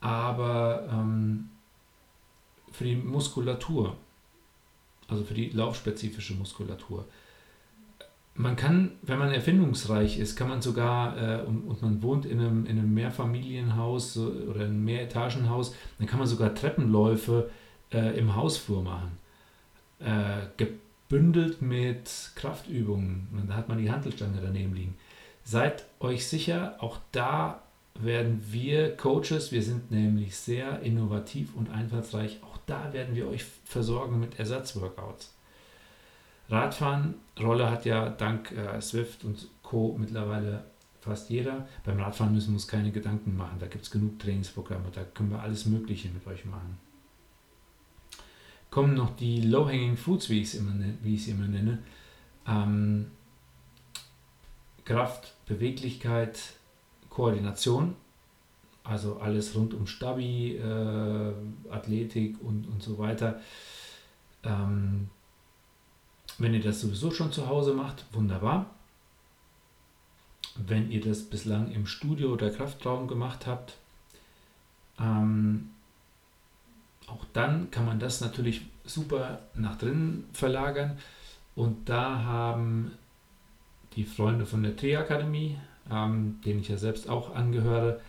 aber 0.00 0.88
ähm, 0.90 1.50
für 2.72 2.84
die 2.84 2.96
Muskulatur, 2.96 3.96
also 5.08 5.24
für 5.24 5.34
die 5.34 5.50
laufspezifische 5.50 6.34
Muskulatur. 6.34 7.04
Man 8.34 8.56
kann, 8.56 8.92
wenn 9.02 9.18
man 9.18 9.30
erfindungsreich 9.30 10.18
ist, 10.18 10.36
kann 10.36 10.48
man 10.48 10.62
sogar, 10.62 11.18
äh, 11.18 11.42
und, 11.42 11.64
und, 11.64 11.82
man 11.82 12.02
wohnt 12.02 12.24
in 12.24 12.40
einem, 12.40 12.64
in 12.64 12.78
einem 12.78 12.94
Mehrfamilienhaus 12.94 14.16
oder 14.16 14.64
einem 14.64 14.82
Mehretagenhaus, 14.84 15.74
dann 15.98 16.06
kann 16.06 16.18
man 16.18 16.28
sogar 16.28 16.54
Treppenläufe 16.54 17.50
äh, 17.92 18.18
im 18.18 18.34
Hausflur 18.34 18.82
machen. 18.82 19.18
Äh, 19.98 20.64
bündelt 21.10 21.60
mit 21.60 22.30
Kraftübungen. 22.36 23.28
Und 23.32 23.50
da 23.50 23.56
hat 23.56 23.68
man 23.68 23.76
die 23.76 23.90
Handelstange 23.90 24.38
daneben 24.40 24.74
liegen. 24.74 24.96
Seid 25.44 25.84
euch 25.98 26.26
sicher, 26.26 26.76
auch 26.78 26.98
da 27.12 27.62
werden 27.98 28.42
wir 28.50 28.96
Coaches, 28.96 29.52
wir 29.52 29.62
sind 29.62 29.90
nämlich 29.90 30.36
sehr 30.36 30.80
innovativ 30.80 31.54
und 31.54 31.68
einfallsreich, 31.70 32.38
auch 32.42 32.56
da 32.66 32.92
werden 32.92 33.14
wir 33.14 33.28
euch 33.28 33.44
versorgen 33.64 34.20
mit 34.20 34.38
Ersatzworkouts. 34.38 35.34
Radfahren, 36.48 37.14
Rolle 37.38 37.70
hat 37.70 37.84
ja 37.84 38.08
dank 38.08 38.52
äh, 38.52 38.80
Swift 38.80 39.24
und 39.24 39.48
Co. 39.62 39.96
mittlerweile 39.98 40.64
fast 41.00 41.30
jeder. 41.30 41.66
Beim 41.84 42.00
Radfahren 42.00 42.32
müssen 42.32 42.50
wir 42.50 42.54
uns 42.54 42.68
keine 42.68 42.92
Gedanken 42.92 43.36
machen, 43.36 43.58
da 43.58 43.66
gibt 43.66 43.84
es 43.84 43.90
genug 43.90 44.18
Trainingsprogramme, 44.20 44.90
da 44.92 45.02
können 45.02 45.30
wir 45.30 45.42
alles 45.42 45.66
Mögliche 45.66 46.08
mit 46.08 46.26
euch 46.26 46.44
machen 46.44 46.78
kommen 48.70 48.94
noch 48.94 49.16
die 49.16 49.42
Low-Hanging 49.42 49.96
Fruits, 49.96 50.30
wie 50.30 50.40
ich 50.40 50.48
es 50.48 50.54
immer, 50.54 50.72
wie 51.02 51.14
ich 51.14 51.22
es 51.22 51.28
immer 51.28 51.46
nenne. 51.46 51.78
Ähm, 52.46 53.10
Kraft, 54.84 55.34
Beweglichkeit, 55.46 56.38
Koordination, 57.10 57.94
also 58.84 59.18
alles 59.18 59.54
rund 59.54 59.74
um 59.74 59.86
Stabi, 59.86 60.56
äh, 60.56 61.32
Athletik 61.70 62.40
und, 62.42 62.66
und 62.66 62.82
so 62.82 62.98
weiter. 62.98 63.40
Ähm, 64.42 65.10
wenn 66.38 66.54
ihr 66.54 66.62
das 66.62 66.80
sowieso 66.80 67.10
schon 67.10 67.32
zu 67.32 67.48
Hause 67.48 67.74
macht, 67.74 68.04
wunderbar. 68.12 68.66
Wenn 70.56 70.90
ihr 70.90 71.00
das 71.00 71.22
bislang 71.22 71.70
im 71.70 71.86
Studio 71.86 72.32
oder 72.32 72.50
Kraftraum 72.50 73.08
gemacht 73.08 73.46
habt, 73.46 73.76
ähm, 74.98 75.70
auch 77.10 77.24
dann 77.32 77.70
kann 77.70 77.86
man 77.86 77.98
das 77.98 78.20
natürlich 78.20 78.62
super 78.84 79.40
nach 79.54 79.76
drinnen 79.76 80.24
verlagern. 80.32 80.98
Und 81.54 81.88
da 81.88 82.22
haben 82.22 82.92
die 83.96 84.04
Freunde 84.04 84.46
von 84.46 84.62
der 84.62 84.76
Triakademie, 84.76 85.58
ähm, 85.90 86.40
denen 86.44 86.60
ich 86.60 86.68
ja 86.68 86.76
selbst 86.76 87.08
auch 87.08 87.34
angehöre, 87.34 88.00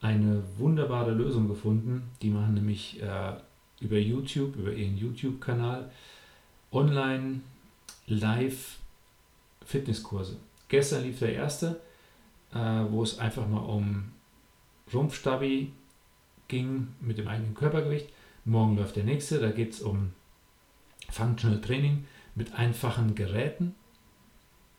eine 0.00 0.42
wunderbare 0.56 1.12
Lösung 1.12 1.46
gefunden. 1.48 2.10
Die 2.22 2.30
machen 2.30 2.54
nämlich 2.54 3.02
äh, 3.02 3.34
über 3.80 3.98
YouTube, 3.98 4.56
über 4.56 4.72
ihren 4.72 4.96
YouTube-Kanal, 4.96 5.90
online 6.72 7.40
live 8.06 8.78
Fitnesskurse. 9.64 10.36
Gestern 10.68 11.02
lief 11.02 11.18
der 11.18 11.34
erste, 11.34 11.80
äh, 12.54 12.58
wo 12.88 13.02
es 13.02 13.18
einfach 13.18 13.46
mal 13.46 13.58
um 13.58 14.12
Rumpfstabi 14.92 15.72
ging 16.48 16.88
mit 17.00 17.18
dem 17.18 17.28
eigenen 17.28 17.54
Körpergewicht. 17.54 18.08
Morgen 18.50 18.76
läuft 18.76 18.96
der 18.96 19.04
nächste, 19.04 19.38
da 19.38 19.52
geht 19.52 19.74
es 19.74 19.80
um 19.80 20.10
Functional 21.08 21.60
Training 21.60 22.04
mit 22.34 22.52
einfachen 22.58 23.14
Geräten 23.14 23.76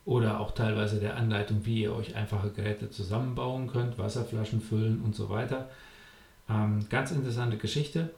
oder 0.03 0.41
auch 0.41 0.51
teilweise 0.51 0.99
der 0.99 1.15
Anleitung, 1.15 1.65
wie 1.65 1.83
ihr 1.83 1.95
euch 1.95 2.17
einfache 2.17 2.51
Geräte 2.51 2.89
zusammenbauen 2.89 3.67
könnt, 3.67 3.97
Wasserflaschen 3.97 4.59
füllen 4.59 5.01
und 5.01 5.15
so 5.15 5.29
weiter. 5.29 5.69
Ähm, 6.49 6.85
ganz 6.89 7.11
interessante 7.11 7.55
Geschichte. 7.55 8.09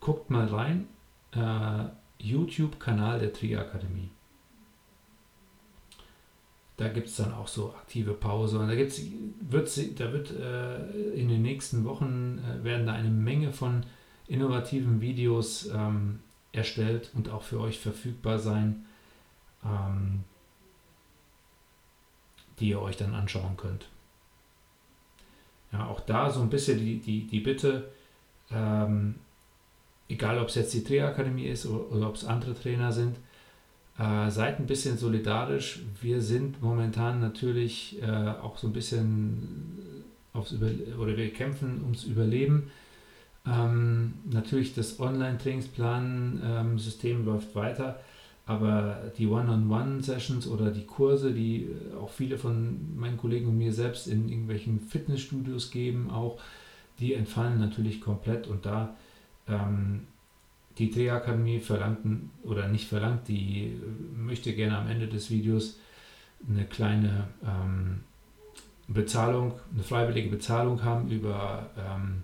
Guckt 0.00 0.30
mal 0.30 0.46
rein. 0.46 0.86
Äh, 1.32 1.90
YouTube-Kanal 2.18 3.18
der 3.18 3.34
Tri-Akademie. 3.34 4.08
Da 6.78 6.88
gibt 6.88 7.08
es 7.08 7.16
dann 7.16 7.34
auch 7.34 7.48
so 7.48 7.74
aktive 7.74 8.14
Pause 8.14 8.58
und 8.58 8.68
da 8.68 8.74
gibt's, 8.76 9.02
wird, 9.42 10.00
da 10.00 10.10
wird 10.10 10.30
äh, 10.30 11.10
in 11.10 11.28
den 11.28 11.42
nächsten 11.42 11.84
Wochen 11.84 12.38
äh, 12.38 12.64
werden 12.64 12.86
da 12.86 12.94
eine 12.94 13.10
Menge 13.10 13.52
von 13.52 13.84
innovativen 14.30 15.00
Videos 15.00 15.68
ähm, 15.74 16.20
erstellt 16.52 17.10
und 17.14 17.28
auch 17.28 17.42
für 17.42 17.60
euch 17.60 17.78
verfügbar 17.78 18.38
sein. 18.38 18.86
Ähm, 19.64 20.24
die 22.60 22.68
ihr 22.68 22.80
euch 22.80 22.96
dann 22.96 23.14
anschauen 23.14 23.56
könnt. 23.56 23.88
Ja, 25.72 25.86
auch 25.86 26.00
da 26.00 26.30
so 26.30 26.40
ein 26.42 26.50
bisschen 26.50 26.78
die, 26.78 26.98
die, 26.98 27.26
die 27.26 27.40
Bitte, 27.40 27.90
ähm, 28.50 29.16
egal 30.08 30.38
ob 30.38 30.48
es 30.48 30.56
jetzt 30.56 30.74
die 30.74 30.84
Trainerakademie 30.84 31.46
ist 31.46 31.66
oder, 31.66 31.90
oder 31.90 32.08
ob 32.08 32.16
es 32.16 32.24
andere 32.24 32.54
Trainer 32.54 32.92
sind, 32.92 33.16
äh, 33.98 34.30
seid 34.30 34.58
ein 34.58 34.66
bisschen 34.66 34.98
solidarisch. 34.98 35.80
Wir 36.00 36.20
sind 36.20 36.60
momentan 36.62 37.20
natürlich 37.20 38.00
äh, 38.02 38.06
auch 38.06 38.58
so 38.58 38.66
ein 38.66 38.72
bisschen 38.72 40.04
aufs 40.32 40.52
Über 40.52 40.70
oder 40.98 41.16
wir 41.16 41.32
kämpfen 41.32 41.82
ums 41.82 42.04
Überleben. 42.04 42.70
Ähm, 43.46 44.14
natürlich 44.30 44.74
das 44.74 45.00
Online-Trainingsplan-System 45.00 47.20
ähm, 47.20 47.26
läuft 47.26 47.54
weiter. 47.54 47.98
Aber 48.46 49.12
die 49.16 49.26
One-on-One-Sessions 49.28 50.48
oder 50.48 50.72
die 50.72 50.84
Kurse, 50.84 51.32
die 51.32 51.66
äh, 51.66 51.94
auch 51.96 52.10
viele 52.10 52.36
von 52.36 52.96
meinen 52.96 53.16
Kollegen 53.16 53.46
und 53.48 53.56
mir 53.58 53.72
selbst 53.72 54.08
in 54.08 54.28
irgendwelchen 54.28 54.80
Fitnessstudios 54.80 55.70
geben, 55.70 56.10
auch, 56.10 56.40
die 56.98 57.14
entfallen 57.14 57.60
natürlich 57.60 58.00
komplett. 58.00 58.48
Und 58.48 58.66
da 58.66 58.96
ähm, 59.48 60.08
die 60.78 60.90
Drehakademie 60.90 61.60
verlangten 61.60 62.30
oder 62.42 62.66
nicht 62.68 62.88
verlangt, 62.88 63.28
die 63.28 63.66
äh, 63.66 63.76
möchte 64.18 64.52
gerne 64.52 64.78
am 64.78 64.88
Ende 64.88 65.06
des 65.06 65.30
Videos 65.30 65.78
eine 66.48 66.64
kleine 66.64 67.28
ähm, 67.44 68.00
Bezahlung, 68.88 69.52
eine 69.72 69.84
freiwillige 69.84 70.30
Bezahlung 70.30 70.82
haben 70.82 71.08
über 71.10 71.70
ähm, 71.78 72.22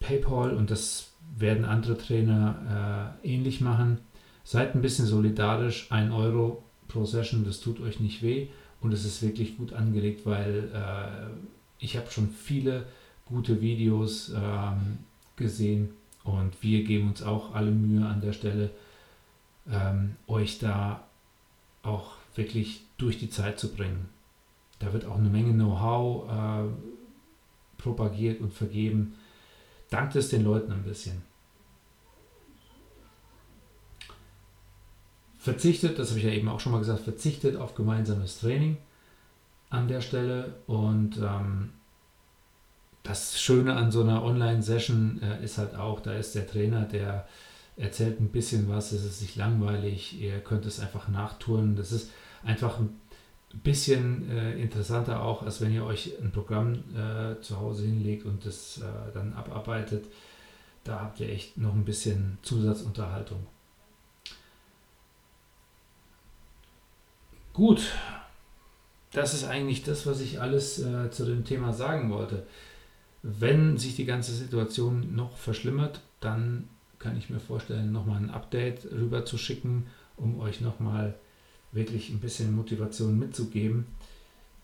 PayPal 0.00 0.56
und 0.56 0.70
das 0.70 1.12
werden 1.36 1.64
andere 1.64 1.96
Trainer 1.96 3.14
äh, 3.22 3.28
ähnlich 3.28 3.60
machen. 3.60 3.98
Seid 4.42 4.74
ein 4.74 4.82
bisschen 4.82 5.06
solidarisch. 5.06 5.86
Ein 5.90 6.10
Euro 6.10 6.64
pro 6.88 7.04
Session, 7.04 7.44
das 7.44 7.60
tut 7.60 7.80
euch 7.80 8.00
nicht 8.00 8.22
weh 8.22 8.48
und 8.80 8.92
es 8.92 9.04
ist 9.04 9.22
wirklich 9.22 9.56
gut 9.56 9.72
angelegt, 9.72 10.26
weil 10.26 10.70
äh, 10.74 11.30
ich 11.78 11.96
habe 11.96 12.10
schon 12.10 12.28
viele 12.30 12.86
gute 13.26 13.60
Videos 13.60 14.32
ähm, 14.34 14.98
gesehen 15.36 15.90
und 16.24 16.62
wir 16.62 16.84
geben 16.84 17.08
uns 17.08 17.22
auch 17.22 17.54
alle 17.54 17.70
Mühe 17.70 18.04
an 18.04 18.20
der 18.20 18.32
Stelle, 18.32 18.70
ähm, 19.70 20.16
euch 20.26 20.58
da 20.58 21.04
auch 21.82 22.12
wirklich 22.34 22.82
durch 22.98 23.18
die 23.18 23.30
Zeit 23.30 23.58
zu 23.58 23.72
bringen. 23.72 24.08
Da 24.78 24.92
wird 24.92 25.04
auch 25.04 25.16
eine 25.16 25.28
Menge 25.28 25.52
Know-how 25.52 26.28
äh, 26.28 26.68
propagiert 27.78 28.40
und 28.40 28.52
vergeben. 28.52 29.14
Dankt 29.90 30.16
es 30.16 30.28
den 30.28 30.44
Leuten 30.44 30.72
ein 30.72 30.82
bisschen. 30.82 31.22
verzichtet, 35.40 35.98
das 35.98 36.10
habe 36.10 36.18
ich 36.18 36.26
ja 36.26 36.32
eben 36.32 36.48
auch 36.48 36.60
schon 36.60 36.72
mal 36.72 36.78
gesagt, 36.78 37.00
verzichtet 37.00 37.56
auf 37.56 37.74
gemeinsames 37.74 38.38
Training 38.40 38.76
an 39.70 39.88
der 39.88 40.02
Stelle. 40.02 40.56
Und 40.66 41.16
ähm, 41.16 41.70
das 43.02 43.40
Schöne 43.40 43.74
an 43.74 43.90
so 43.90 44.02
einer 44.02 44.22
Online-Session 44.22 45.20
äh, 45.22 45.42
ist 45.42 45.56
halt 45.56 45.74
auch, 45.74 46.00
da 46.00 46.12
ist 46.12 46.34
der 46.34 46.46
Trainer, 46.46 46.82
der 46.82 47.26
erzählt 47.76 48.20
ein 48.20 48.28
bisschen 48.28 48.68
was, 48.68 48.92
es 48.92 49.04
ist 49.04 49.22
nicht 49.22 49.36
langweilig, 49.36 50.20
ihr 50.20 50.40
könnt 50.40 50.66
es 50.66 50.78
einfach 50.78 51.08
nachtouren. 51.08 51.74
Das 51.74 51.90
ist 51.90 52.10
einfach 52.44 52.78
ein 52.78 53.00
bisschen 53.52 54.30
äh, 54.30 54.60
interessanter 54.60 55.22
auch, 55.22 55.42
als 55.42 55.60
wenn 55.60 55.72
ihr 55.72 55.84
euch 55.84 56.12
ein 56.20 56.30
Programm 56.30 56.84
äh, 56.94 57.40
zu 57.40 57.58
Hause 57.58 57.84
hinlegt 57.84 58.24
und 58.24 58.46
das 58.46 58.78
äh, 58.78 59.12
dann 59.12 59.32
abarbeitet. 59.32 60.06
Da 60.84 61.00
habt 61.00 61.20
ihr 61.20 61.28
echt 61.28 61.58
noch 61.58 61.74
ein 61.74 61.84
bisschen 61.84 62.38
Zusatzunterhaltung. 62.42 63.46
Gut, 67.52 67.92
das 69.12 69.34
ist 69.34 69.44
eigentlich 69.44 69.82
das, 69.82 70.06
was 70.06 70.20
ich 70.20 70.40
alles 70.40 70.78
äh, 70.78 71.10
zu 71.10 71.24
dem 71.24 71.44
Thema 71.44 71.72
sagen 71.72 72.10
wollte. 72.10 72.46
Wenn 73.22 73.76
sich 73.76 73.96
die 73.96 74.06
ganze 74.06 74.32
Situation 74.32 75.14
noch 75.14 75.36
verschlimmert, 75.36 76.00
dann 76.20 76.68
kann 76.98 77.18
ich 77.18 77.28
mir 77.28 77.40
vorstellen, 77.40 77.92
nochmal 77.92 78.18
ein 78.18 78.30
Update 78.30 78.86
rüber 78.92 79.24
zu 79.24 79.36
schicken, 79.36 79.86
um 80.16 80.38
euch 80.38 80.60
nochmal 80.60 81.18
wirklich 81.72 82.10
ein 82.10 82.20
bisschen 82.20 82.54
Motivation 82.54 83.18
mitzugeben. 83.18 83.86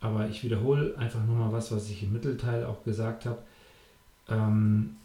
Aber 0.00 0.28
ich 0.28 0.44
wiederhole 0.44 0.96
einfach 0.98 1.24
nochmal 1.24 1.52
was, 1.52 1.72
was 1.72 1.88
ich 1.88 2.02
im 2.02 2.12
Mittelteil 2.12 2.64
auch 2.64 2.84
gesagt 2.84 3.26
habe. 3.26 3.42
Ähm, 4.28 4.96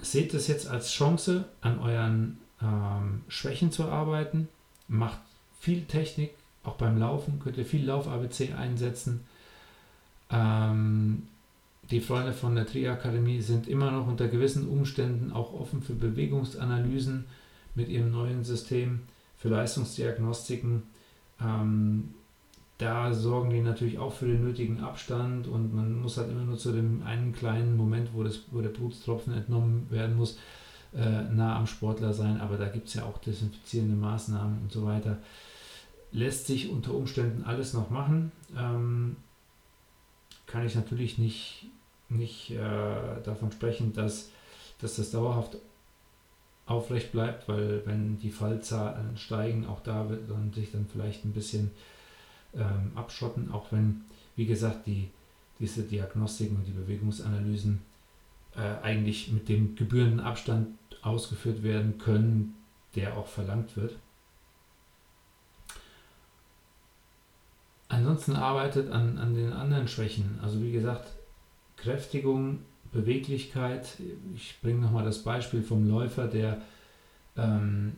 seht 0.00 0.34
es 0.34 0.46
jetzt 0.46 0.68
als 0.68 0.90
Chance, 0.90 1.44
an 1.60 1.78
euren 1.80 2.38
ähm, 2.62 3.22
Schwächen 3.28 3.72
zu 3.72 3.84
arbeiten. 3.84 4.48
Macht 4.86 5.18
viel 5.60 5.84
Technik, 5.84 6.34
auch 6.64 6.76
beim 6.76 6.98
Laufen 6.98 7.40
könnt 7.40 7.58
ihr 7.58 7.66
viel 7.66 7.84
Lauf-ABC 7.84 8.54
einsetzen. 8.54 9.24
Ähm, 10.30 11.24
die 11.90 12.00
Freunde 12.00 12.32
von 12.32 12.54
der 12.54 12.66
Tri-Akademie 12.66 13.40
sind 13.40 13.66
immer 13.66 13.90
noch 13.90 14.06
unter 14.06 14.28
gewissen 14.28 14.68
Umständen 14.68 15.32
auch 15.32 15.54
offen 15.54 15.82
für 15.82 15.94
Bewegungsanalysen 15.94 17.24
mit 17.74 17.88
ihrem 17.88 18.10
neuen 18.10 18.44
System, 18.44 19.00
für 19.38 19.48
Leistungsdiagnostiken. 19.48 20.82
Ähm, 21.40 22.14
da 22.76 23.12
sorgen 23.12 23.50
die 23.50 23.60
natürlich 23.60 23.98
auch 23.98 24.12
für 24.12 24.26
den 24.26 24.44
nötigen 24.44 24.80
Abstand 24.80 25.48
und 25.48 25.74
man 25.74 26.00
muss 26.00 26.16
halt 26.16 26.30
immer 26.30 26.44
nur 26.44 26.58
zu 26.58 26.72
dem 26.72 27.02
einen 27.02 27.32
kleinen 27.32 27.76
Moment, 27.76 28.10
wo, 28.12 28.22
das, 28.22 28.42
wo 28.52 28.60
der 28.60 28.68
Blutstropfen 28.68 29.32
entnommen 29.32 29.86
werden 29.90 30.16
muss, 30.16 30.38
äh, 30.94 31.22
nah 31.32 31.56
am 31.56 31.66
Sportler 31.66 32.12
sein. 32.12 32.40
Aber 32.40 32.56
da 32.56 32.68
gibt 32.68 32.88
es 32.88 32.94
ja 32.94 33.04
auch 33.04 33.18
desinfizierende 33.18 33.96
Maßnahmen 33.96 34.62
und 34.62 34.70
so 34.70 34.84
weiter 34.84 35.18
lässt 36.10 36.46
sich 36.46 36.70
unter 36.70 36.94
Umständen 36.94 37.44
alles 37.44 37.74
noch 37.74 37.90
machen. 37.90 38.32
Ähm, 38.56 39.16
kann 40.46 40.66
ich 40.66 40.74
natürlich 40.74 41.18
nicht, 41.18 41.66
nicht 42.08 42.50
äh, 42.50 43.22
davon 43.24 43.52
sprechen, 43.52 43.92
dass, 43.92 44.30
dass 44.80 44.96
das 44.96 45.10
dauerhaft 45.10 45.58
aufrecht 46.68 47.12
bleibt, 47.12 47.48
weil 47.48 47.82
wenn 47.86 48.18
die 48.18 48.30
Fallzahlen 48.30 49.16
steigen, 49.16 49.66
auch 49.66 49.80
da 49.82 50.08
wird 50.08 50.28
man 50.28 50.52
sich 50.52 50.70
dann 50.70 50.86
vielleicht 50.86 51.24
ein 51.24 51.32
bisschen 51.32 51.70
ähm, 52.54 52.92
abschotten, 52.94 53.50
auch 53.50 53.72
wenn, 53.72 54.02
wie 54.36 54.46
gesagt, 54.46 54.86
die, 54.86 55.08
diese 55.58 55.82
Diagnostiken 55.82 56.56
und 56.56 56.66
die 56.66 56.72
Bewegungsanalysen 56.72 57.80
äh, 58.56 58.84
eigentlich 58.84 59.32
mit 59.32 59.48
dem 59.48 59.76
gebührenden 59.76 60.20
Abstand 60.20 60.68
ausgeführt 61.02 61.62
werden 61.62 61.98
können, 61.98 62.54
der 62.94 63.16
auch 63.16 63.26
verlangt 63.26 63.76
wird. 63.76 63.96
Ansonsten 67.88 68.36
arbeitet 68.36 68.90
an, 68.92 69.16
an 69.16 69.34
den 69.34 69.52
anderen 69.52 69.88
Schwächen. 69.88 70.38
Also 70.42 70.62
wie 70.62 70.72
gesagt, 70.72 71.14
Kräftigung, 71.76 72.60
Beweglichkeit. 72.92 73.96
Ich 74.34 74.58
bringe 74.62 74.80
nochmal 74.80 75.04
das 75.04 75.22
Beispiel 75.22 75.62
vom 75.62 75.88
Läufer, 75.88 76.26
der 76.26 76.62
ähm, 77.36 77.96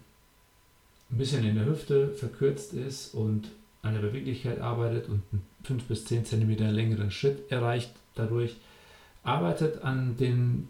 ein 1.11 1.19
bisschen 1.19 1.45
in 1.45 1.57
der 1.57 1.67
Hüfte 1.67 2.11
verkürzt 2.11 2.73
ist 2.75 3.15
und 3.15 3.49
an 3.83 3.95
der 3.95 4.01
Beweglichkeit 4.01 4.61
arbeitet 4.61 5.09
und 5.09 5.23
einen 5.33 5.47
5 5.65 5.85
bis 5.85 6.05
10 6.05 6.25
cm 6.25 6.51
längeren 6.73 7.11
Schritt 7.11 7.51
erreicht 7.51 7.93
dadurch. 8.15 8.57
Arbeitet 9.23 9.83
an 9.83 10.17
den 10.17 10.69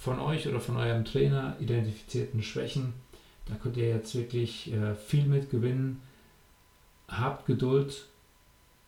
von 0.00 0.18
euch 0.18 0.48
oder 0.48 0.60
von 0.60 0.76
eurem 0.76 1.04
Trainer 1.04 1.56
identifizierten 1.60 2.42
Schwächen. 2.42 2.94
Da 3.46 3.54
könnt 3.54 3.76
ihr 3.76 3.88
jetzt 3.88 4.14
wirklich 4.14 4.72
äh, 4.72 4.94
viel 4.94 5.26
mit 5.26 5.50
gewinnen 5.50 6.00
habt 7.08 7.46
Geduld 7.46 8.06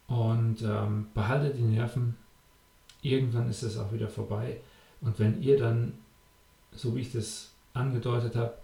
und 0.06 0.62
ähm, 0.62 1.08
behaltet 1.14 1.56
die 1.56 1.62
Nerven. 1.62 2.16
Irgendwann 3.02 3.48
ist 3.48 3.62
es 3.62 3.76
auch 3.76 3.92
wieder 3.92 4.08
vorbei. 4.08 4.58
Und 5.04 5.18
wenn 5.18 5.42
ihr 5.42 5.58
dann, 5.58 5.98
so 6.72 6.96
wie 6.96 7.00
ich 7.00 7.12
das 7.12 7.52
angedeutet 7.74 8.34
habe, 8.34 8.54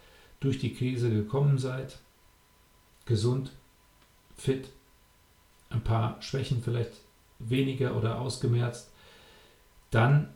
durch 0.40 0.58
die 0.58 0.74
Krise 0.74 1.10
gekommen 1.10 1.58
seid, 1.58 1.98
gesund, 3.04 3.52
fit, 4.36 4.68
ein 5.68 5.84
paar 5.84 6.20
Schwächen 6.22 6.62
vielleicht 6.62 6.92
weniger 7.38 7.94
oder 7.94 8.18
ausgemerzt, 8.18 8.90
dann 9.90 10.32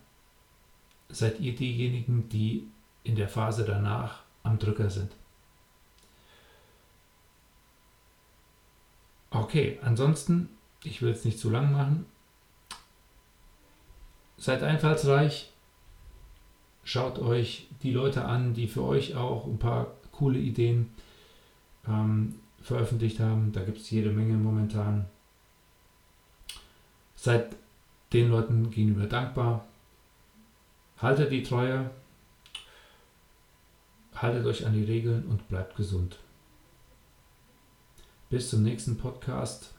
seid 1.09 1.41
ihr 1.41 1.55
diejenigen, 1.55 2.29
die 2.29 2.69
in 3.03 3.17
der 3.17 3.29
Phase 3.29 3.65
danach 3.65 4.23
am 4.43 4.59
Drücker 4.59 4.91
sind. 4.91 5.13
Okay, 9.31 9.79
ansonsten, 9.83 10.51
ich 10.85 11.01
will 11.03 11.11
es 11.11 11.25
nicht 11.25 11.39
zu 11.39 11.51
lang 11.51 11.73
machen. 11.73 12.07
Seid 14.37 14.63
einfallsreich, 14.63 15.54
schaut 16.85 17.19
euch 17.19 17.67
die 17.83 17.93
Leute 17.93 18.25
an, 18.25 18.55
die 18.55 18.69
für 18.69 18.85
euch 18.85 19.17
auch 19.17 19.47
ein 19.47 19.59
paar 19.59 19.89
coole 20.13 20.39
Ideen 20.39 20.91
ähm, 21.89 22.37
veröffentlicht 22.63 23.19
haben. 23.21 23.53
Da 23.53 23.63
gibt 23.63 23.79
es 23.79 23.91
jede 23.91 24.11
Menge 24.11 24.35
momentan. 24.35 25.07
Seid 27.17 27.57
den 28.13 28.31
Leuten 28.31 28.71
gegenüber 28.71 29.07
dankbar. 29.07 29.67
Haltet 30.99 31.33
die 31.33 31.43
Treue. 31.43 31.91
Haltet 34.15 34.47
euch 34.47 34.65
an 34.65 34.75
die 34.75 34.85
Regeln 34.85 35.25
und 35.27 35.49
bleibt 35.49 35.77
gesund. 35.77 36.19
Bis 38.31 38.51
zum 38.51 38.63
nächsten 38.63 38.97
Podcast. 38.97 39.75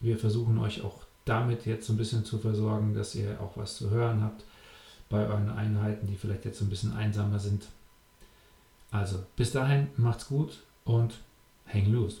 Wir 0.00 0.18
versuchen 0.18 0.58
euch 0.58 0.82
auch 0.82 1.04
damit 1.24 1.66
jetzt 1.66 1.88
ein 1.90 1.96
bisschen 1.96 2.24
zu 2.24 2.38
versorgen, 2.38 2.94
dass 2.94 3.14
ihr 3.14 3.40
auch 3.40 3.56
was 3.56 3.76
zu 3.76 3.90
hören 3.90 4.22
habt 4.22 4.44
bei 5.08 5.26
euren 5.26 5.50
Einheiten, 5.50 6.06
die 6.06 6.16
vielleicht 6.16 6.44
jetzt 6.44 6.60
ein 6.60 6.70
bisschen 6.70 6.94
einsamer 6.94 7.38
sind. 7.38 7.68
Also 8.90 9.24
bis 9.36 9.52
dahin, 9.52 9.88
macht's 9.96 10.28
gut 10.28 10.62
und 10.84 11.20
hang 11.66 11.86
loose. 11.86 12.18